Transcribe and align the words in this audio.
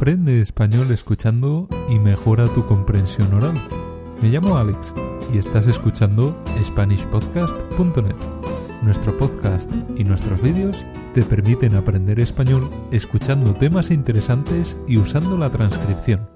Aprende 0.00 0.40
español 0.40 0.90
escuchando 0.92 1.68
y 1.90 1.98
mejora 1.98 2.48
tu 2.54 2.64
comprensión 2.64 3.34
oral. 3.34 3.52
Me 4.22 4.30
llamo 4.30 4.56
Alex 4.56 4.94
y 5.30 5.36
estás 5.36 5.66
escuchando 5.66 6.42
SpanishPodcast.net. 6.58 8.16
Nuestro 8.80 9.14
podcast 9.18 9.70
y 9.98 10.04
nuestros 10.04 10.40
vídeos 10.40 10.86
te 11.12 11.22
permiten 11.22 11.74
aprender 11.74 12.18
español 12.18 12.70
escuchando 12.90 13.52
temas 13.52 13.90
interesantes 13.90 14.78
y 14.88 14.96
usando 14.96 15.36
la 15.36 15.50
transcripción. 15.50 16.26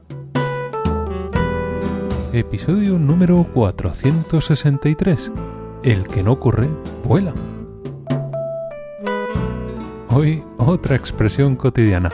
Episodio 2.35 2.99
número 2.99 3.47
463. 3.55 5.33
El 5.85 6.07
que 6.07 6.23
no 6.23 6.39
corre, 6.39 6.69
vuela. 7.03 7.33
Hoy 10.11 10.43
otra 10.59 10.97
expresión 10.97 11.57
cotidiana. 11.57 12.13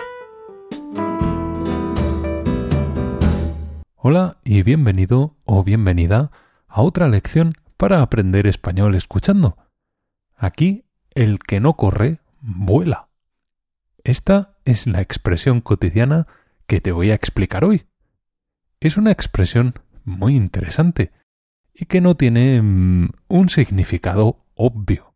Hola 4.02 4.38
y 4.46 4.62
bienvenido 4.62 5.36
o 5.44 5.62
bienvenida 5.62 6.30
a 6.68 6.80
otra 6.80 7.06
lección 7.06 7.52
para 7.76 8.00
aprender 8.00 8.46
español 8.46 8.94
escuchando. 8.94 9.58
Aquí 10.34 10.86
el 11.14 11.38
que 11.38 11.60
no 11.60 11.76
corre, 11.76 12.20
vuela. 12.40 13.10
Esta 14.02 14.56
es 14.64 14.86
la 14.86 15.02
expresión 15.02 15.60
cotidiana 15.60 16.26
que 16.66 16.80
te 16.80 16.92
voy 16.92 17.10
a 17.10 17.14
explicar 17.14 17.62
hoy. 17.62 17.88
Es 18.80 18.96
una 18.96 19.10
expresión 19.10 19.74
muy 20.04 20.34
interesante 20.34 21.12
y 21.74 21.84
que 21.84 22.00
no 22.00 22.16
tiene 22.16 22.62
mm, 22.62 23.10
un 23.28 23.50
significado 23.50 24.46
obvio. 24.54 25.14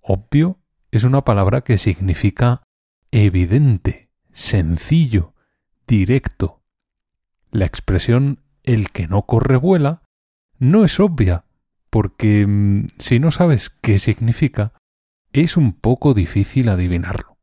Obvio 0.00 0.58
es 0.90 1.04
una 1.04 1.22
palabra 1.22 1.60
que 1.60 1.76
significa 1.76 2.62
evidente, 3.10 4.08
sencillo, 4.32 5.34
directo. 5.86 6.59
La 7.50 7.66
expresión 7.66 8.40
el 8.62 8.90
que 8.90 9.08
no 9.08 9.22
corre 9.22 9.56
vuela 9.56 10.02
no 10.58 10.84
es 10.84 11.00
obvia, 11.00 11.44
porque 11.90 12.46
mm, 12.46 12.86
si 12.98 13.18
no 13.18 13.30
sabes 13.30 13.70
qué 13.80 13.98
significa, 13.98 14.74
es 15.32 15.56
un 15.56 15.72
poco 15.72 16.14
difícil 16.14 16.68
adivinarlo. 16.68 17.38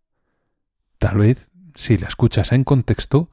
Tal 0.98 1.18
vez, 1.18 1.52
si 1.76 1.98
la 1.98 2.08
escuchas 2.08 2.52
en 2.52 2.64
contexto, 2.64 3.32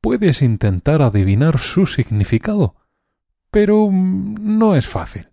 puedes 0.00 0.42
intentar 0.42 1.02
adivinar 1.02 1.58
su 1.58 1.86
significado, 1.86 2.76
pero 3.50 3.88
mm, 3.90 4.58
no 4.58 4.76
es 4.76 4.86
fácil. 4.86 5.28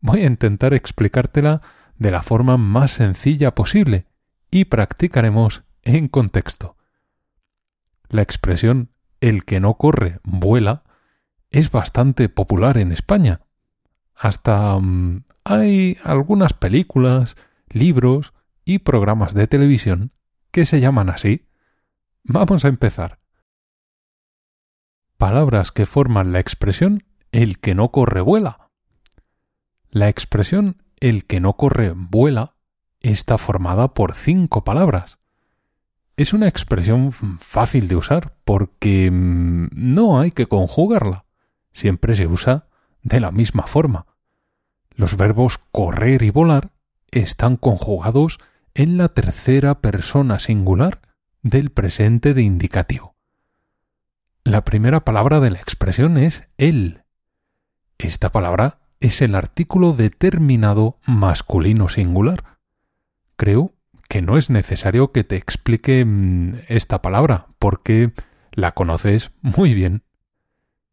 Voy 0.00 0.20
a 0.20 0.26
intentar 0.26 0.74
explicártela 0.74 1.62
de 1.98 2.10
la 2.10 2.22
forma 2.22 2.56
más 2.56 2.92
sencilla 2.92 3.54
posible 3.54 4.06
y 4.50 4.66
practicaremos 4.66 5.64
en 5.82 6.08
contexto. 6.08 6.76
La 8.08 8.22
expresión 8.22 8.90
el 9.24 9.46
que 9.46 9.58
no 9.58 9.78
corre 9.78 10.20
vuela 10.22 10.84
es 11.50 11.70
bastante 11.70 12.28
popular 12.28 12.76
en 12.76 12.92
España. 12.92 13.40
Hasta 14.14 14.78
mm, 14.78 15.24
hay 15.44 15.96
algunas 16.04 16.52
películas, 16.52 17.34
libros 17.70 18.34
y 18.66 18.80
programas 18.80 19.32
de 19.32 19.46
televisión 19.46 20.12
que 20.50 20.66
se 20.66 20.80
llaman 20.80 21.08
así. 21.08 21.48
Vamos 22.22 22.66
a 22.66 22.68
empezar. 22.68 23.18
Palabras 25.16 25.72
que 25.72 25.86
forman 25.86 26.32
la 26.32 26.40
expresión 26.40 27.04
el 27.32 27.60
que 27.60 27.74
no 27.74 27.92
corre 27.92 28.20
vuela. 28.20 28.68
La 29.88 30.10
expresión 30.10 30.82
el 31.00 31.24
que 31.24 31.40
no 31.40 31.54
corre 31.54 31.94
vuela 31.96 32.56
está 33.00 33.38
formada 33.38 33.94
por 33.94 34.14
cinco 34.14 34.64
palabras. 34.64 35.18
Es 36.16 36.32
una 36.32 36.46
expresión 36.46 37.12
fácil 37.12 37.88
de 37.88 37.96
usar 37.96 38.36
porque 38.44 39.10
mm, 39.10 39.68
no 39.72 40.20
hay 40.20 40.30
que 40.30 40.46
conjugarla. 40.46 41.24
Siempre 41.72 42.14
se 42.14 42.26
usa 42.26 42.68
de 43.02 43.20
la 43.20 43.32
misma 43.32 43.66
forma. 43.66 44.06
Los 44.90 45.16
verbos 45.16 45.58
correr 45.72 46.22
y 46.22 46.30
volar 46.30 46.70
están 47.10 47.56
conjugados 47.56 48.38
en 48.74 48.96
la 48.96 49.08
tercera 49.08 49.80
persona 49.80 50.38
singular 50.38 51.00
del 51.42 51.70
presente 51.70 52.32
de 52.32 52.42
indicativo. 52.42 53.16
La 54.44 54.64
primera 54.64 55.04
palabra 55.04 55.40
de 55.40 55.50
la 55.50 55.58
expresión 55.58 56.16
es 56.16 56.44
el. 56.58 57.02
Esta 57.98 58.30
palabra 58.30 58.78
es 59.00 59.20
el 59.20 59.34
artículo 59.34 59.92
determinado 59.92 60.98
masculino 61.06 61.88
singular. 61.88 62.58
Creo 63.36 63.73
que 64.14 64.22
no 64.22 64.38
es 64.38 64.48
necesario 64.48 65.10
que 65.10 65.24
te 65.24 65.34
explique 65.34 66.04
mm, 66.04 66.52
esta 66.68 67.02
palabra, 67.02 67.48
porque 67.58 68.12
la 68.52 68.70
conoces 68.70 69.32
muy 69.42 69.74
bien. 69.74 70.04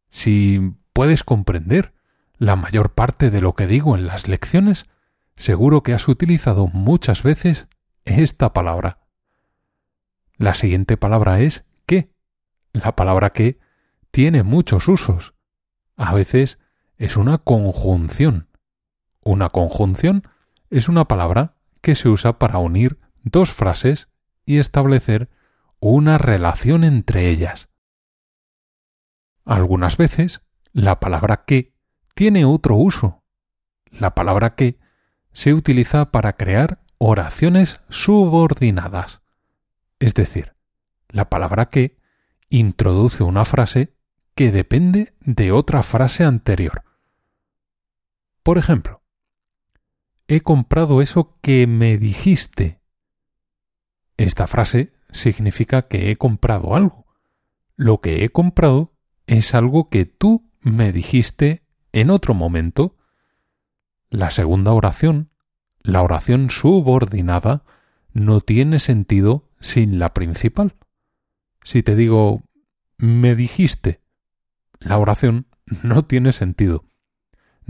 Si 0.10 0.74
puedes 0.92 1.24
comprender 1.24 1.94
la 2.40 2.56
mayor 2.56 2.96
parte 2.96 3.30
de 3.30 3.40
lo 3.40 3.54
que 3.54 3.68
digo 3.68 3.96
en 3.96 4.08
las 4.08 4.28
lecciones, 4.28 4.88
seguro 5.36 5.84
que 5.84 5.94
has 5.94 6.08
utilizado 6.08 6.66
muchas 6.66 7.22
veces 7.22 7.68
esta 8.06 8.54
palabra. 8.54 9.02
La 10.38 10.56
siguiente 10.56 10.98
palabra 10.98 11.42
es 11.42 11.64
que. 11.86 12.12
La 12.74 12.96
palabra 12.96 13.34
que 13.34 13.60
tiene 14.10 14.42
muchos 14.42 14.88
usos. 14.88 15.36
A 15.96 16.12
veces 16.16 16.58
es 16.98 17.18
una 17.18 17.38
conjunción. 17.38 18.48
Una 19.24 19.50
conjunción 19.50 20.28
es 20.72 20.90
una 20.90 21.08
palabra 21.08 21.54
que 21.82 21.94
se 21.94 22.10
usa 22.10 22.40
para 22.40 22.58
unir 22.58 22.98
dos 23.24 23.52
frases 23.52 24.10
y 24.46 24.60
establecer 24.60 25.30
una 25.80 26.18
relación 26.18 26.84
entre 26.84 27.30
ellas. 27.30 27.70
Algunas 29.46 29.98
veces 29.98 30.42
la 30.72 31.00
palabra 31.00 31.44
que 31.46 31.74
tiene 32.14 32.46
otro 32.46 32.76
uso. 32.76 33.24
La 33.90 34.16
palabra 34.16 34.56
que 34.56 34.80
se 35.34 35.54
utiliza 35.54 36.12
para 36.12 36.34
crear 36.34 36.84
oraciones 36.98 37.82
subordinadas. 37.90 39.22
Es 40.00 40.14
decir, 40.14 40.56
la 41.10 41.30
palabra 41.30 41.70
que 41.70 41.98
introduce 42.50 43.24
una 43.24 43.46
frase 43.46 43.96
que 44.36 44.52
depende 44.52 45.14
de 45.20 45.52
otra 45.52 45.84
frase 45.84 46.24
anterior. 46.24 46.84
Por 48.44 48.58
ejemplo, 48.58 49.04
he 50.28 50.42
comprado 50.42 51.02
eso 51.02 51.38
que 51.42 51.68
me 51.68 51.98
dijiste. 51.98 52.81
Esta 54.22 54.48
frase 54.48 54.94
significa 55.12 55.88
que 55.88 56.12
he 56.12 56.16
comprado 56.16 56.76
algo. 56.76 57.06
Lo 57.76 58.02
que 58.02 58.24
he 58.24 58.30
comprado 58.30 58.94
es 59.28 59.54
algo 59.56 59.90
que 59.90 60.06
tú 60.06 60.50
me 60.62 60.92
dijiste 60.92 61.64
en 61.92 62.10
otro 62.10 62.34
momento. 62.34 62.98
La 64.10 64.32
segunda 64.32 64.72
oración, 64.74 65.32
la 65.82 66.02
oración 66.02 66.50
subordinada, 66.50 67.64
no 68.14 68.42
tiene 68.42 68.80
sentido 68.80 69.50
sin 69.60 70.00
la 70.00 70.14
principal. 70.14 70.76
Si 71.64 71.84
te 71.84 71.96
digo 71.96 72.44
me 72.98 73.36
dijiste, 73.36 74.02
la 74.80 74.98
oración 74.98 75.48
no 75.84 76.06
tiene 76.06 76.32
sentido 76.32 76.86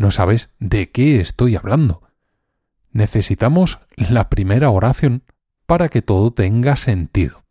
no 0.01 0.11
sabes 0.11 0.50
de 0.59 0.91
qué 0.91 1.19
estoy 1.19 1.56
hablando. 1.56 2.01
Necesitamos 2.91 3.79
la 3.95 4.29
primera 4.29 4.69
oración 4.69 5.23
para 5.72 5.88
que 5.88 6.02
todo 6.02 6.34
tenga 6.34 6.76
sentido. 6.76 7.46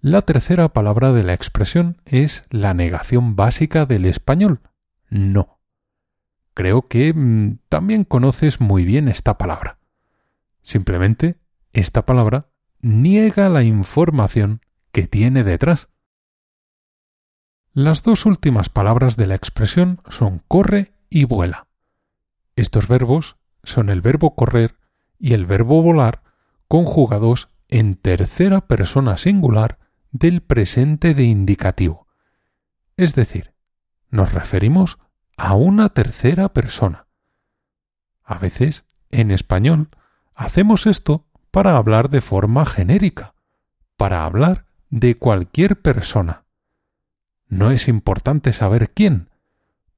La 0.00 0.22
tercera 0.22 0.72
palabra 0.72 1.12
de 1.12 1.22
la 1.22 1.32
expresión 1.32 2.02
es 2.06 2.42
la 2.50 2.74
negación 2.74 3.36
básica 3.36 3.86
del 3.86 4.04
español, 4.04 4.60
no. 5.10 5.60
Creo 6.54 6.88
que 6.88 7.14
mm, 7.14 7.60
también 7.68 8.02
conoces 8.02 8.60
muy 8.60 8.84
bien 8.84 9.06
esta 9.06 9.38
palabra. 9.38 9.78
Simplemente, 10.60 11.38
esta 11.72 12.04
palabra 12.04 12.50
niega 12.80 13.48
la 13.48 13.62
información 13.62 14.60
que 14.90 15.06
tiene 15.06 15.44
detrás. 15.44 15.88
Las 17.72 18.02
dos 18.02 18.26
últimas 18.26 18.70
palabras 18.70 19.16
de 19.16 19.28
la 19.28 19.36
expresión 19.36 20.02
son 20.08 20.42
corre 20.48 20.94
y 21.10 21.26
vuela. 21.26 21.68
Estos 22.56 22.88
verbos 22.88 23.36
son 23.62 23.88
el 23.88 24.00
verbo 24.00 24.34
correr 24.34 24.78
y 25.18 25.34
el 25.34 25.46
verbo 25.46 25.82
volar 25.82 26.22
conjugados 26.68 27.50
en 27.68 27.96
tercera 27.96 28.66
persona 28.66 29.16
singular 29.16 29.78
del 30.10 30.42
presente 30.42 31.14
de 31.14 31.24
indicativo. 31.24 32.06
Es 32.96 33.14
decir, 33.14 33.54
nos 34.10 34.32
referimos 34.32 34.98
a 35.36 35.54
una 35.54 35.90
tercera 35.90 36.52
persona. 36.52 37.06
A 38.24 38.38
veces, 38.38 38.84
en 39.10 39.30
español, 39.30 39.88
hacemos 40.34 40.86
esto 40.86 41.26
para 41.50 41.76
hablar 41.76 42.10
de 42.10 42.20
forma 42.20 42.66
genérica, 42.66 43.34
para 43.96 44.24
hablar 44.24 44.66
de 44.90 45.16
cualquier 45.16 45.80
persona 45.80 46.48
no 47.48 47.70
es 47.70 47.88
importante 47.88 48.52
saber 48.52 48.90
quién. 48.92 49.30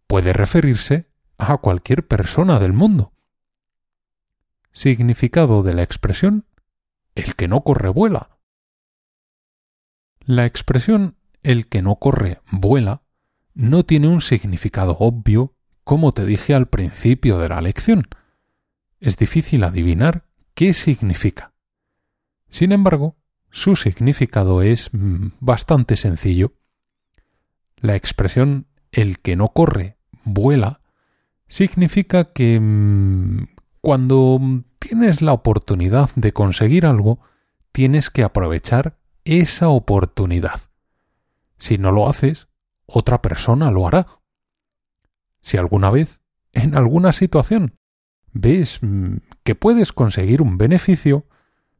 Puede 0.06 0.32
referirse 0.32 1.10
a 1.36 1.56
cualquier 1.58 2.06
persona 2.06 2.60
del 2.60 2.72
mundo. 2.72 3.12
Significado 4.72 5.62
de 5.62 5.74
la 5.74 5.82
expresión 5.82 6.46
el 7.14 7.34
que 7.34 7.48
no 7.48 7.60
corre 7.60 7.88
vuela. 7.88 8.38
La 10.20 10.46
expresión 10.46 11.16
el 11.42 11.68
que 11.68 11.82
no 11.82 11.96
corre 11.96 12.40
vuela 12.50 13.02
no 13.54 13.84
tiene 13.84 14.08
un 14.08 14.20
significado 14.20 14.96
obvio 14.98 15.54
como 15.82 16.12
te 16.12 16.24
dije 16.24 16.54
al 16.54 16.68
principio 16.68 17.38
de 17.38 17.48
la 17.48 17.60
lección. 17.60 18.06
Es 19.00 19.16
difícil 19.16 19.64
adivinar 19.64 20.24
qué 20.54 20.72
significa. 20.72 21.52
Sin 22.48 22.70
embargo, 22.72 23.16
su 23.50 23.74
significado 23.74 24.62
es 24.62 24.90
mm, 24.92 25.28
bastante 25.40 25.96
sencillo. 25.96 26.52
La 27.76 27.96
expresión 27.96 28.66
el 28.92 29.18
que 29.18 29.36
no 29.36 29.48
corre 29.48 29.96
vuela 30.22 30.80
significa 31.48 32.32
que 32.32 32.60
mm, 32.60 33.46
cuando 33.80 34.40
tienes 34.78 35.22
la 35.22 35.32
oportunidad 35.32 36.10
de 36.14 36.32
conseguir 36.32 36.86
algo, 36.86 37.20
tienes 37.72 38.10
que 38.10 38.22
aprovechar 38.22 38.98
esa 39.24 39.68
oportunidad. 39.68 40.60
Si 41.58 41.78
no 41.78 41.92
lo 41.92 42.08
haces, 42.08 42.48
otra 42.86 43.22
persona 43.22 43.70
lo 43.70 43.86
hará. 43.86 44.06
Si 45.42 45.56
alguna 45.56 45.90
vez, 45.90 46.20
en 46.52 46.74
alguna 46.74 47.12
situación, 47.12 47.76
ves 48.32 48.78
mm, 48.82 49.18
que 49.44 49.54
puedes 49.54 49.92
conseguir 49.92 50.42
un 50.42 50.58
beneficio, 50.58 51.26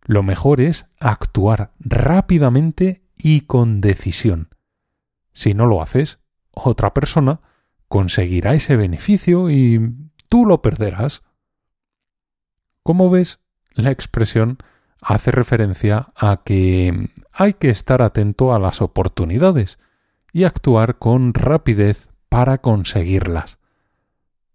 lo 0.03 0.23
mejor 0.23 0.61
es 0.61 0.87
actuar 0.99 1.73
rápidamente 1.79 3.03
y 3.17 3.43
con 3.43 3.81
decisión. 3.81 4.55
Si 5.33 5.55
no 5.55 5.67
lo 5.67 5.83
haces, 5.83 6.19
otra 6.53 6.95
persona 6.95 7.41
conseguirá 7.89 8.55
ese 8.55 8.77
beneficio 8.77 9.51
y 9.51 9.95
tú 10.29 10.47
lo 10.47 10.63
perderás. 10.63 11.23
Como 12.83 13.11
ves, 13.11 13.41
la 13.73 13.91
expresión 13.91 14.59
hace 15.03 15.31
referencia 15.31 16.09
a 16.17 16.43
que 16.45 17.11
hay 17.33 17.55
que 17.55 17.71
estar 17.71 18.03
atento 18.03 18.55
a 18.55 18.59
las 18.59 18.83
oportunidades 18.83 19.79
y 20.33 20.45
actuar 20.45 20.99
con 20.99 21.35
rapidez 21.35 22.09
para 22.29 22.59
conseguirlas. 22.59 23.59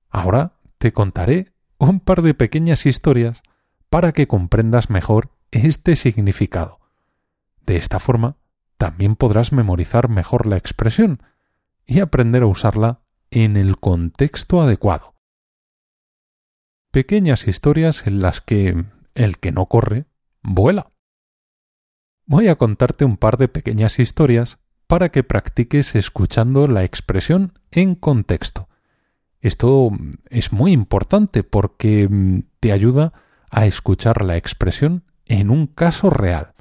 Ahora 0.10 0.54
te 0.78 0.94
contaré 0.94 1.54
un 1.78 2.00
par 2.00 2.22
de 2.22 2.34
pequeñas 2.34 2.86
historias 2.86 3.42
para 3.90 4.12
que 4.12 4.28
comprendas 4.28 4.90
mejor 4.90 5.32
este 5.52 5.96
significado. 5.96 6.80
De 7.66 7.78
esta 7.78 8.00
forma, 8.00 8.38
también 8.78 9.16
podrás 9.16 9.52
memorizar 9.52 10.10
mejor 10.10 10.46
la 10.46 10.58
expresión 10.58 11.22
y 11.86 12.00
aprender 12.00 12.44
a 12.44 12.48
usarla 12.48 13.02
en 13.32 13.58
el 13.58 13.78
contexto 13.78 14.62
adecuado. 14.62 15.15
Pequeñas 16.96 17.46
historias 17.50 18.08
en 18.08 18.22
las 18.22 18.40
que 18.40 18.86
el 19.16 19.38
que 19.40 19.52
no 19.52 19.66
corre, 19.66 20.06
vuela. 20.42 20.94
Voy 22.26 22.48
a 22.48 22.56
contarte 22.56 23.04
un 23.04 23.18
par 23.18 23.36
de 23.36 23.50
pequeñas 23.50 24.00
historias 24.00 24.60
para 24.88 25.10
que 25.10 25.22
practiques 25.22 25.94
escuchando 25.96 26.70
la 26.70 26.86
expresión 26.86 27.60
en 27.70 27.96
contexto. 27.96 28.70
Esto 29.42 29.90
es 30.30 30.54
muy 30.54 30.72
importante 30.72 31.44
porque 31.44 32.08
mm, 32.10 32.44
te 32.62 32.72
ayuda 32.72 33.12
a 33.52 33.66
escuchar 33.66 34.24
la 34.24 34.38
expresión 34.38 35.04
en 35.28 35.50
un 35.50 35.68
caso 35.68 36.10
real. 36.10 36.54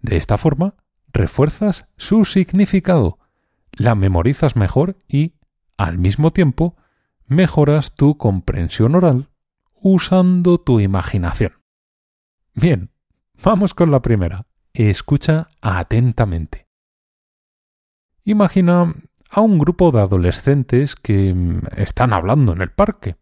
De 0.00 0.16
esta 0.16 0.38
forma, 0.38 0.76
refuerzas 1.12 1.88
su 1.96 2.24
significado, 2.26 3.18
la 3.72 3.96
memorizas 3.96 4.54
mejor 4.54 4.98
y, 5.08 5.34
al 5.76 5.98
mismo 5.98 6.30
tiempo, 6.30 6.76
mejoras 7.26 7.96
tu 7.96 8.18
comprensión 8.18 8.94
oral 8.94 9.30
usando 9.82 10.58
tu 10.58 10.80
imaginación. 10.80 11.52
Bien, 12.54 12.90
vamos 13.42 13.74
con 13.74 13.90
la 13.90 14.02
primera. 14.02 14.46
Escucha 14.72 15.48
atentamente. 15.60 16.68
Imagina 18.24 18.94
a 19.30 19.40
un 19.40 19.58
grupo 19.58 19.90
de 19.90 20.00
adolescentes 20.00 20.94
que 20.94 21.32
mm, 21.34 21.60
están 21.76 22.12
hablando 22.12 22.52
en 22.52 22.62
el 22.62 22.70
parque. 22.70 23.16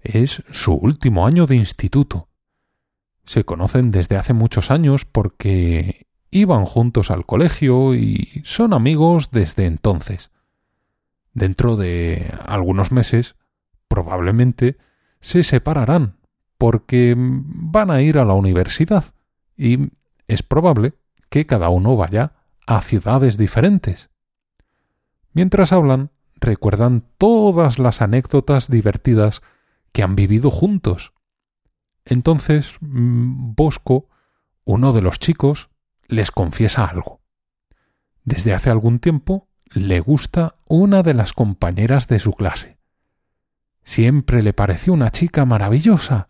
Es 0.00 0.42
su 0.50 0.74
último 0.74 1.26
año 1.26 1.46
de 1.46 1.56
instituto. 1.56 2.28
Se 3.24 3.44
conocen 3.44 3.90
desde 3.90 4.16
hace 4.16 4.32
muchos 4.32 4.70
años 4.70 5.04
porque 5.04 6.06
iban 6.30 6.64
juntos 6.64 7.10
al 7.10 7.24
colegio 7.24 7.94
y 7.94 8.42
son 8.44 8.72
amigos 8.72 9.30
desde 9.30 9.66
entonces. 9.66 10.30
Dentro 11.34 11.76
de 11.76 12.34
algunos 12.44 12.90
meses, 12.90 13.36
probablemente, 13.86 14.76
se 15.22 15.42
separarán 15.42 16.18
porque 16.58 17.14
van 17.16 17.90
a 17.90 18.02
ir 18.02 18.18
a 18.18 18.26
la 18.26 18.34
universidad 18.34 19.14
y 19.56 19.90
es 20.28 20.42
probable 20.42 20.94
que 21.30 21.46
cada 21.46 21.70
uno 21.70 21.96
vaya 21.96 22.34
a 22.66 22.82
ciudades 22.82 23.38
diferentes. 23.38 24.10
Mientras 25.32 25.72
hablan, 25.72 26.10
recuerdan 26.34 27.04
todas 27.16 27.78
las 27.78 28.02
anécdotas 28.02 28.68
divertidas 28.68 29.40
que 29.92 30.02
han 30.02 30.14
vivido 30.14 30.50
juntos. 30.50 31.14
Entonces, 32.04 32.74
mm, 32.80 33.54
Bosco, 33.54 34.08
uno 34.64 34.92
de 34.92 35.02
los 35.02 35.18
chicos, 35.18 35.70
les 36.06 36.30
confiesa 36.30 36.84
algo. 36.84 37.22
Desde 38.24 38.52
hace 38.52 38.70
algún 38.70 38.98
tiempo 38.98 39.48
le 39.72 40.00
gusta 40.00 40.56
una 40.68 41.02
de 41.02 41.14
las 41.14 41.32
compañeras 41.32 42.06
de 42.08 42.18
su 42.18 42.32
clase. 42.32 42.78
Siempre 43.84 44.42
le 44.42 44.52
pareció 44.52 44.92
una 44.92 45.10
chica 45.10 45.44
maravillosa, 45.44 46.28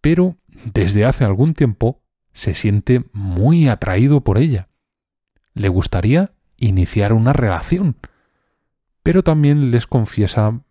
pero 0.00 0.36
desde 0.64 1.04
hace 1.04 1.24
algún 1.24 1.54
tiempo 1.54 2.02
se 2.32 2.54
siente 2.54 3.04
muy 3.12 3.68
atraído 3.68 4.22
por 4.22 4.38
ella. 4.38 4.68
Le 5.54 5.68
gustaría 5.68 6.32
iniciar 6.58 7.12
una 7.12 7.32
relación, 7.32 7.96
pero 9.02 9.22
también 9.22 9.70
les 9.70 9.86
confiesa 9.86 10.62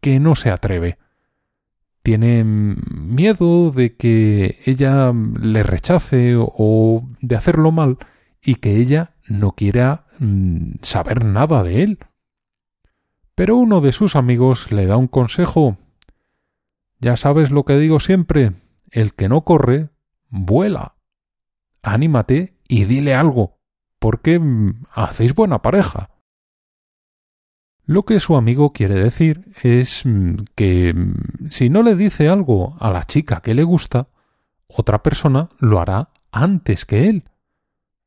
que 0.00 0.20
no 0.20 0.34
se 0.34 0.50
atreve. 0.50 0.98
Tiene 2.02 2.44
miedo 2.44 3.70
de 3.70 3.96
que 3.96 4.58
ella 4.64 5.12
le 5.12 5.62
rechace 5.62 6.34
o 6.36 7.08
de 7.20 7.36
hacerlo 7.36 7.72
mal 7.72 7.98
y 8.42 8.56
que 8.56 8.76
ella 8.76 9.14
no 9.26 9.52
quiera 9.52 10.06
mm, 10.18 10.76
saber 10.82 11.24
nada 11.24 11.62
de 11.62 11.82
él. 11.82 11.98
Pero 13.38 13.56
uno 13.56 13.80
de 13.80 13.92
sus 13.92 14.16
amigos 14.16 14.72
le 14.72 14.86
da 14.86 14.96
un 14.96 15.06
consejo. 15.06 15.76
Ya 16.98 17.14
sabes 17.14 17.52
lo 17.52 17.64
que 17.64 17.78
digo 17.78 18.00
siempre, 18.00 18.50
el 18.90 19.14
que 19.14 19.28
no 19.28 19.42
corre, 19.42 19.90
vuela. 20.28 20.96
Anímate 21.80 22.58
y 22.66 22.82
dile 22.82 23.14
algo, 23.14 23.60
porque 24.00 24.40
mm, 24.40 24.86
hacéis 24.90 25.36
buena 25.36 25.62
pareja. 25.62 26.10
Lo 27.84 28.04
que 28.04 28.18
su 28.18 28.34
amigo 28.34 28.72
quiere 28.72 28.96
decir 28.96 29.52
es 29.62 30.04
mm, 30.04 30.34
que 30.56 30.92
mm, 30.92 31.48
si 31.50 31.70
no 31.70 31.84
le 31.84 31.94
dice 31.94 32.28
algo 32.28 32.76
a 32.80 32.90
la 32.90 33.04
chica 33.04 33.40
que 33.40 33.54
le 33.54 33.62
gusta, 33.62 34.08
otra 34.66 35.04
persona 35.04 35.48
lo 35.60 35.78
hará 35.78 36.10
antes 36.32 36.84
que 36.84 37.08
él. 37.08 37.30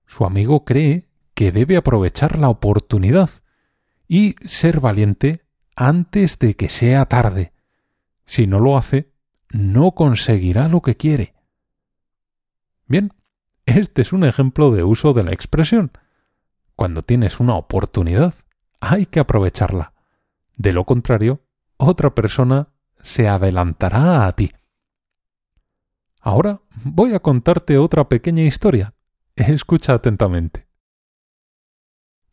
Su 0.06 0.26
amigo 0.26 0.66
cree 0.66 1.08
que 1.34 1.54
debe 1.54 1.78
aprovechar 1.78 2.38
la 2.38 2.50
oportunidad 2.50 3.30
y 4.12 4.36
ser 4.44 4.82
valiente 4.82 5.46
antes 5.74 6.38
de 6.38 6.58
que 6.58 6.68
sea 6.68 7.06
tarde. 7.06 7.54
Si 8.26 8.46
no 8.46 8.60
lo 8.60 8.78
hace, 8.78 9.14
no 9.52 9.92
conseguirá 9.92 10.68
lo 10.68 10.82
que 10.82 10.98
quiere. 10.98 11.34
Bien, 12.88 13.14
este 13.66 14.02
es 14.02 14.12
un 14.12 14.26
ejemplo 14.26 14.72
de 14.72 14.84
uso 14.84 15.14
de 15.14 15.24
la 15.24 15.32
expresión. 15.32 15.94
Cuando 16.76 17.04
tienes 17.04 17.40
una 17.40 17.56
oportunidad, 17.56 18.34
hay 18.82 19.06
que 19.06 19.22
aprovecharla. 19.22 19.94
De 20.58 20.74
lo 20.74 20.84
contrario, 20.84 21.46
otra 21.78 22.14
persona 22.14 22.68
se 23.02 23.30
adelantará 23.30 24.28
a 24.28 24.36
ti. 24.36 24.52
Ahora 26.20 26.60
voy 26.84 27.14
a 27.14 27.22
contarte 27.22 27.78
otra 27.78 28.10
pequeña 28.10 28.44
historia. 28.44 28.94
Escucha 29.38 29.94
atentamente. 29.94 30.68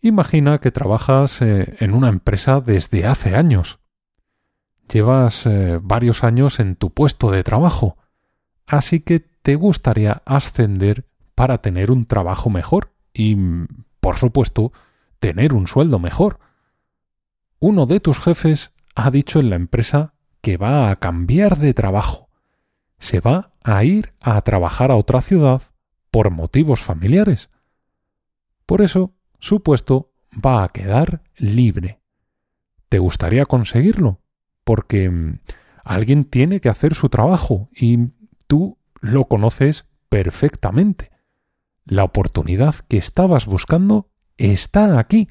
Imagina 0.00 0.59
que 0.59 0.71
trabajas 0.71 1.43
eh, 1.43 1.76
en 1.81 1.93
una 1.93 2.09
empresa 2.09 2.61
desde 2.61 3.07
hace 3.07 3.35
años. 3.35 3.81
Llevas 4.90 5.45
eh, 5.47 5.81
varios 5.83 6.23
años 6.23 6.61
en 6.61 6.76
tu 6.76 6.90
puesto 6.90 7.31
de 7.31 7.43
trabajo, 7.43 7.97
así 8.67 9.00
que 9.00 9.21
te 9.21 9.57
gustaría 9.57 10.23
ascender 10.25 11.07
para 11.35 11.59
tener 11.59 11.90
un 11.90 12.07
trabajo 12.07 12.49
mejor 12.49 12.93
y, 13.12 13.37
por 14.00 14.17
supuesto, 14.17 14.73
tener 15.19 15.52
un 15.52 15.67
sueldo 15.67 15.99
mejor. 15.99 16.38
Uno 17.59 17.87
de 17.87 18.00
tus 18.00 18.21
jefes 18.21 18.73
ha 18.95 19.11
dicho 19.11 19.40
en 19.40 19.50
la 19.50 19.57
empresa 19.57 20.14
que 20.40 20.57
va 20.57 20.90
a 20.90 20.97
cambiar 20.97 21.59
de 21.59 21.75
trabajo. 21.75 22.28
Se 22.99 23.21
va 23.21 23.52
a 23.64 23.85
ir 23.85 24.14
a 24.23 24.40
trabajar 24.43 24.90
a 24.90 24.97
otra 24.97 25.21
ciudad 25.21 25.62
por 26.11 26.31
motivos 26.31 26.81
familiares. 26.81 27.50
Por 28.64 28.81
eso, 28.81 29.14
su 29.38 29.62
puesto 29.62 30.12
va 30.33 30.64
a 30.64 30.68
quedar 30.68 31.23
libre. 31.37 32.00
¿Te 32.88 32.99
gustaría 32.99 33.47
conseguirlo? 33.47 34.21
Porque 34.64 35.11
mm, 35.11 35.40
alguien 35.85 36.25
tiene 36.25 36.61
que 36.61 36.68
hacer 36.68 36.95
su 36.95 37.09
trabajo 37.09 37.68
y 37.75 38.11
tú 38.47 38.78
lo 39.00 39.26
conoces 39.26 39.87
perfectamente. 40.09 41.11
La 41.85 42.04
oportunidad 42.04 42.75
que 42.88 42.99
estabas 42.99 43.47
buscando 43.47 44.11
está 44.37 44.99
aquí. 44.99 45.28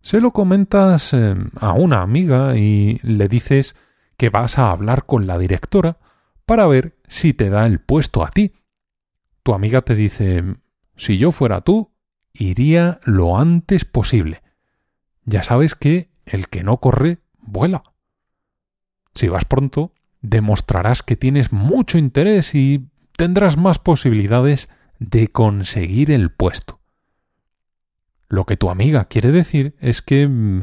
Se 0.00 0.20
lo 0.20 0.32
comentas 0.32 1.12
eh, 1.12 1.34
a 1.56 1.72
una 1.72 2.02
amiga 2.02 2.56
y 2.56 2.98
le 3.02 3.28
dices 3.28 3.74
que 4.16 4.30
vas 4.30 4.58
a 4.58 4.70
hablar 4.70 5.06
con 5.06 5.26
la 5.26 5.38
directora 5.38 5.98
para 6.46 6.66
ver 6.66 6.98
si 7.06 7.34
te 7.34 7.50
da 7.50 7.66
el 7.66 7.80
puesto 7.80 8.24
a 8.24 8.30
ti. 8.30 8.52
Tu 9.42 9.52
amiga 9.52 9.82
te 9.82 9.94
dice 9.94 10.44
si 10.96 11.18
yo 11.18 11.30
fuera 11.30 11.60
tú, 11.60 11.92
iría 12.38 13.00
lo 13.04 13.38
antes 13.38 13.84
posible. 13.84 14.42
Ya 15.24 15.42
sabes 15.42 15.74
que 15.74 16.10
el 16.24 16.48
que 16.48 16.62
no 16.62 16.78
corre, 16.78 17.18
vuela. 17.38 17.82
Si 19.14 19.28
vas 19.28 19.44
pronto, 19.44 19.92
demostrarás 20.20 21.02
que 21.02 21.16
tienes 21.16 21.52
mucho 21.52 21.98
interés 21.98 22.54
y 22.54 22.88
tendrás 23.16 23.56
más 23.56 23.78
posibilidades 23.78 24.68
de 24.98 25.28
conseguir 25.28 26.10
el 26.10 26.30
puesto. 26.30 26.80
Lo 28.28 28.44
que 28.44 28.56
tu 28.56 28.70
amiga 28.70 29.06
quiere 29.06 29.32
decir 29.32 29.74
es 29.80 30.02
que 30.02 30.28
mm, 30.28 30.62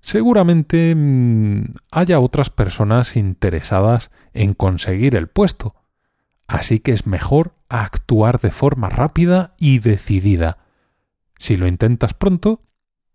seguramente 0.00 0.94
mm, 0.96 1.74
haya 1.90 2.20
otras 2.20 2.50
personas 2.50 3.16
interesadas 3.16 4.10
en 4.32 4.54
conseguir 4.54 5.14
el 5.14 5.28
puesto, 5.28 5.74
así 6.46 6.78
que 6.78 6.92
es 6.92 7.06
mejor 7.06 7.54
actuar 7.68 8.40
de 8.40 8.50
forma 8.50 8.88
rápida 8.88 9.54
y 9.58 9.78
decidida. 9.78 10.58
Si 11.42 11.56
lo 11.56 11.66
intentas 11.66 12.14
pronto, 12.14 12.62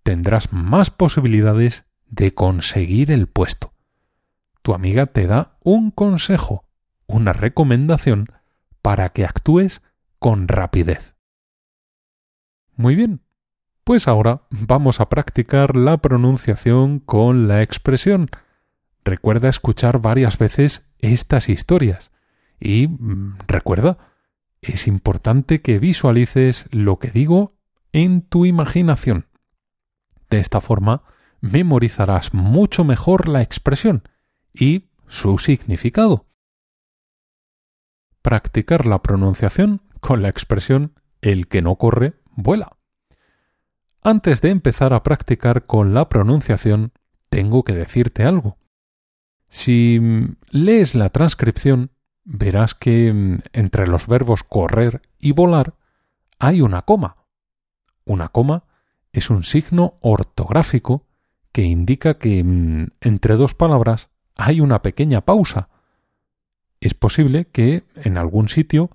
tendrás 0.03 0.51
más 0.51 0.91
posibilidades 0.91 1.85
de 2.09 2.33
conseguir 2.33 3.09
el 3.09 3.27
puesto. 3.27 3.73
Tu 4.63 4.73
amiga 4.73 5.05
te 5.05 5.27
da 5.27 5.57
un 5.63 5.91
consejo, 5.91 6.67
una 7.05 7.31
recomendación 7.31 8.27
para 8.81 9.07
que 9.13 9.23
actúes 9.23 9.81
con 10.19 10.49
rapidez. 10.49 11.15
Muy 12.75 12.95
bien, 12.95 13.21
pues 13.85 14.09
ahora 14.09 14.41
vamos 14.49 14.99
a 14.99 15.07
practicar 15.07 15.77
la 15.77 15.99
pronunciación 15.99 16.99
con 16.99 17.47
la 17.47 17.61
expresión. 17.61 18.29
Recuerda 19.05 19.47
escuchar 19.47 20.01
varias 20.01 20.37
veces 20.37 20.83
estas 20.99 21.47
historias 21.47 22.11
y 22.59 22.89
mm, 22.89 23.37
recuerda, 23.47 23.99
es 24.61 24.85
importante 24.85 25.61
que 25.61 25.79
visualices 25.79 26.65
lo 26.71 26.99
que 26.99 27.11
digo 27.11 27.56
en 27.97 28.21
tu 28.21 28.45
imaginación. 28.45 29.25
De 30.29 30.39
esta 30.39 30.61
forma, 30.61 31.01
memorizarás 31.41 32.31
mucho 32.31 32.83
mejor 32.83 33.27
la 33.27 33.41
expresión 33.41 34.03
y 34.53 34.91
su 35.07 35.39
significado. 35.39 36.27
Practicar 38.21 38.85
la 38.85 39.01
pronunciación 39.01 39.81
con 39.99 40.21
la 40.21 40.29
expresión 40.29 40.93
el 41.21 41.47
que 41.47 41.63
no 41.63 41.77
corre, 41.77 42.13
vuela. 42.35 42.77
Antes 44.03 44.41
de 44.41 44.51
empezar 44.51 44.93
a 44.93 45.01
practicar 45.01 45.65
con 45.65 45.95
la 45.95 46.07
pronunciación, 46.07 46.91
tengo 47.31 47.63
que 47.63 47.73
decirte 47.73 48.23
algo. 48.25 48.59
Si 49.49 49.99
lees 50.51 50.93
la 50.93 51.09
transcripción, 51.09 51.89
verás 52.23 52.75
que 52.75 53.11
mm, 53.11 53.37
entre 53.53 53.87
los 53.87 54.05
verbos 54.05 54.43
correr 54.43 55.01
y 55.19 55.31
volar 55.31 55.73
hay 56.37 56.61
una 56.61 56.83
coma. 56.83 57.17
Una 58.07 58.29
coma 58.29 58.63
es 59.11 59.29
un 59.29 59.43
signo 59.43 59.95
ortográfico 60.01 61.05
que 61.51 61.63
indica 61.63 62.17
que 62.17 62.41
mm, 62.41 62.87
entre 63.01 63.35
dos 63.35 63.53
palabras 63.53 64.09
hay 64.37 64.61
una 64.61 64.81
pequeña 64.81 65.25
pausa. 65.25 65.69
Es 66.79 66.93
posible 66.93 67.49
que 67.49 67.85
en 67.95 68.17
algún 68.17 68.47
sitio 68.47 68.89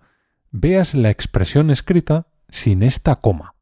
veas 0.50 0.94
la 0.94 1.10
expresión 1.10 1.70
escrita 1.70 2.26
sin 2.48 2.82
esta 2.82 3.16
coma. 3.16 3.54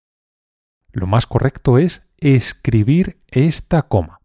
Lo 0.93 1.09
más 1.09 1.27
correcto 1.27 1.79
es 1.79 2.03
escribir 2.19 3.21
esta 3.29 3.83
coma. 3.83 4.21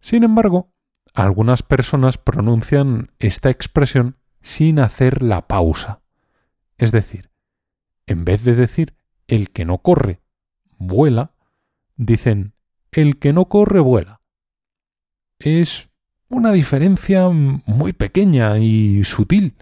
Sin 0.00 0.24
embargo, 0.24 0.72
algunas 1.14 1.62
personas 1.62 2.18
pronuncian 2.18 3.12
esta 3.20 3.50
expresión 3.50 4.16
sin 4.40 4.80
hacer 4.80 5.22
la 5.22 5.46
pausa. 5.46 6.00
Es 6.78 6.90
decir, 6.90 7.30
en 8.06 8.24
vez 8.24 8.42
de 8.42 8.54
decir 8.56 8.96
el 9.28 9.50
que 9.50 9.64
no 9.64 9.78
corre, 9.78 10.20
vuela, 10.78 11.32
dicen 11.96 12.54
el 12.92 13.18
que 13.18 13.32
no 13.32 13.46
corre, 13.46 13.80
vuela. 13.80 14.20
Es 15.38 15.90
una 16.28 16.52
diferencia 16.52 17.28
muy 17.28 17.92
pequeña 17.92 18.58
y 18.58 19.04
sutil. 19.04 19.56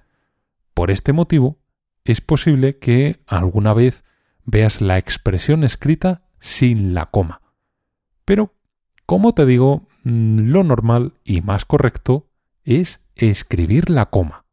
Por 0.72 0.90
este 0.90 1.12
motivo, 1.12 1.58
es 2.04 2.20
posible 2.20 2.78
que 2.78 3.22
alguna 3.26 3.74
vez 3.74 4.04
veas 4.44 4.80
la 4.80 4.98
expresión 4.98 5.64
escrita 5.64 6.22
sin 6.38 6.94
la 6.94 7.06
coma. 7.06 7.40
Pero, 8.24 8.54
como 9.06 9.32
te 9.34 9.46
digo, 9.46 9.88
mm, 10.04 10.40
lo 10.40 10.64
normal 10.64 11.14
y 11.24 11.40
más 11.40 11.64
correcto 11.64 12.28
es 12.64 13.00
escribir 13.14 13.90
la 13.90 14.06
coma. 14.06 14.44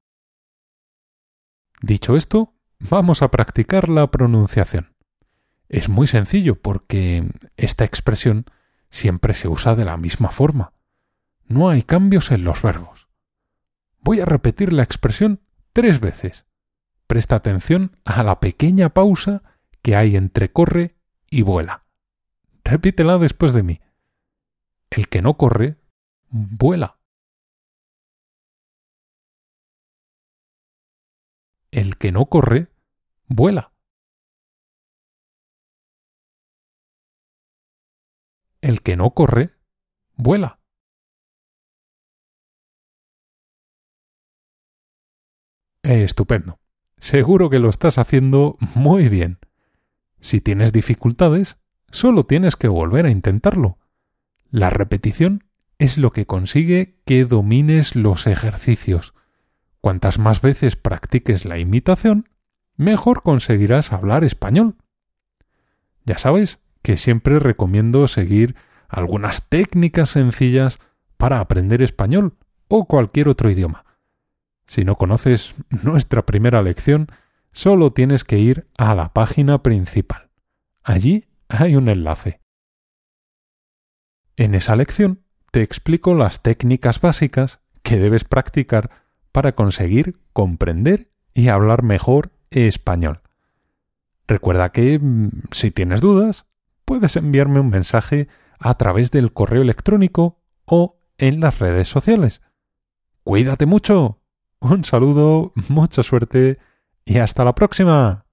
Dicho 1.82 2.16
esto, 2.16 2.54
vamos 2.80 3.22
a 3.22 3.32
practicar 3.32 3.90
la 3.90 4.10
pronunciación. 4.12 4.91
Es 5.72 5.88
muy 5.88 6.06
sencillo 6.06 6.62
porque 6.62 7.32
esta 7.56 7.86
expresión 7.86 8.44
siempre 8.90 9.34
se 9.34 9.48
usa 9.48 9.74
de 9.74 9.86
la 9.86 9.96
misma 9.96 10.30
forma. 10.30 10.74
No 11.46 11.70
hay 11.70 11.82
cambios 11.82 12.32
en 12.32 12.44
los 12.44 12.62
verbos. 12.62 13.08
Voy 14.02 14.20
a 14.20 14.26
repetir 14.26 14.74
la 14.74 14.84
expresión 14.84 15.40
tres 15.72 16.02
veces. 16.02 16.46
Presta 17.08 17.38
atención 17.38 17.96
a 18.04 18.22
la 18.22 18.42
pequeña 18.42 18.90
pausa 18.90 19.44
que 19.82 19.96
hay 19.96 20.18
entre 20.18 20.52
corre 20.52 20.98
y 21.30 21.44
vuela. 21.44 21.86
Repítela 22.66 23.18
después 23.18 23.54
de 23.54 23.64
mí. 23.64 23.80
El 24.90 25.08
que 25.08 25.22
no 25.22 25.38
corre, 25.38 25.78
vuela. 26.28 27.00
El 31.72 31.98
que 31.98 32.12
no 32.12 32.26
corre, 32.26 32.68
vuela. 33.30 33.71
El 38.62 38.82
que 38.82 38.96
no 38.96 39.12
corre, 39.12 39.56
vuela. 40.16 40.60
Estupendo. 45.82 46.60
Seguro 46.98 47.50
que 47.50 47.58
lo 47.58 47.70
estás 47.70 47.98
haciendo 47.98 48.58
muy 48.76 49.10
bien. 49.10 49.40
Si 50.20 50.40
tienes 50.40 50.72
dificultades, 50.72 51.58
solo 51.90 52.24
tienes 52.24 52.56
que 52.56 52.68
volver 52.68 53.08
a 53.08 53.12
intentarlo. 53.12 53.80
La 54.52 54.70
repetición 54.70 55.44
es 55.80 55.98
lo 55.98 56.12
que 56.12 56.28
consigue 56.28 57.02
que 57.06 57.26
domines 57.26 57.96
los 57.96 58.28
ejercicios. 58.28 59.16
Cuantas 59.82 60.20
más 60.20 60.42
veces 60.42 60.76
practiques 60.76 61.44
la 61.44 61.58
imitación, 61.58 62.30
mejor 62.76 63.24
conseguirás 63.24 63.92
hablar 63.92 64.24
español. 64.24 64.78
Ya 66.06 66.20
sabes 66.20 66.61
que 66.82 66.98
siempre 66.98 67.40
recomiendo 67.40 68.08
seguir 68.08 68.56
algunas 68.88 69.48
técnicas 69.48 70.10
sencillas 70.10 70.80
para 71.18 71.40
aprender 71.40 71.82
español 71.82 72.38
o 72.68 72.86
cualquier 72.86 73.30
otro 73.30 73.50
idioma. 73.50 73.86
Si 74.66 74.84
no 74.86 74.96
conoces 74.96 75.56
nuestra 75.84 76.26
primera 76.26 76.62
lección, 76.62 77.08
solo 77.52 77.92
tienes 77.94 78.24
que 78.24 78.40
ir 78.40 78.68
a 78.78 78.96
la 78.96 79.14
página 79.14 79.62
principal. 79.62 80.30
Allí 80.84 81.26
hay 81.50 81.76
un 81.76 81.90
enlace. 81.90 82.40
En 84.38 84.56
esa 84.56 84.76
lección 84.76 85.24
te 85.52 85.62
explico 85.62 86.16
las 86.16 86.42
técnicas 86.42 87.02
básicas 87.02 87.60
que 87.84 88.00
debes 88.00 88.24
practicar 88.24 88.90
para 89.32 89.54
conseguir 89.54 90.20
comprender 90.34 91.10
y 91.34 91.50
hablar 91.50 91.84
mejor 91.84 92.32
español. 92.50 93.22
Recuerda 94.28 94.72
que, 94.72 94.98
mm, 95.00 95.30
si 95.52 95.72
tienes 95.72 96.02
dudas, 96.02 96.46
puedes 96.92 97.16
enviarme 97.16 97.62
un 97.62 97.70
mensaje 97.70 98.28
a 98.60 98.78
través 98.78 99.12
del 99.12 99.32
correo 99.32 99.62
electrónico 99.62 100.42
o 100.66 101.00
en 101.18 101.40
las 101.40 101.60
redes 101.60 101.88
sociales. 101.88 102.42
Cuídate 103.24 103.66
mucho. 103.66 104.20
Un 104.60 104.84
saludo, 104.84 105.54
mucha 105.70 106.04
suerte 106.04 106.60
y 107.06 107.20
hasta 107.20 107.46
la 107.46 107.56
próxima. 107.56 108.26